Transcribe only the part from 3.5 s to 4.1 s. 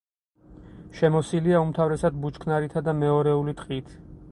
ტყით.